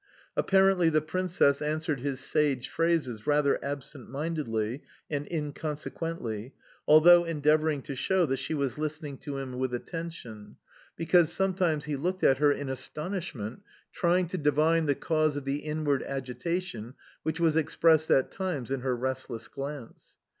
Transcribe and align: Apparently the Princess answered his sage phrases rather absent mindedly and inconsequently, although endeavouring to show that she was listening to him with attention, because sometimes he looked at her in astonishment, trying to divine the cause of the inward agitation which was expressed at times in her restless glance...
Apparently 0.35 0.89
the 0.89 0.99
Princess 0.99 1.61
answered 1.61 1.99
his 1.99 2.19
sage 2.19 2.67
phrases 2.69 3.27
rather 3.27 3.63
absent 3.63 4.09
mindedly 4.09 4.81
and 5.11 5.31
inconsequently, 5.31 6.55
although 6.87 7.23
endeavouring 7.23 7.83
to 7.83 7.93
show 7.95 8.25
that 8.25 8.37
she 8.39 8.55
was 8.55 8.79
listening 8.79 9.15
to 9.19 9.37
him 9.37 9.59
with 9.59 9.75
attention, 9.75 10.55
because 10.95 11.31
sometimes 11.31 11.85
he 11.85 11.95
looked 11.95 12.23
at 12.23 12.39
her 12.39 12.51
in 12.51 12.67
astonishment, 12.67 13.61
trying 13.93 14.25
to 14.25 14.39
divine 14.39 14.87
the 14.87 14.95
cause 14.95 15.37
of 15.37 15.45
the 15.45 15.57
inward 15.57 16.01
agitation 16.01 16.95
which 17.21 17.39
was 17.39 17.55
expressed 17.55 18.09
at 18.09 18.31
times 18.31 18.71
in 18.71 18.79
her 18.79 18.95
restless 18.97 19.47
glance... 19.47 20.17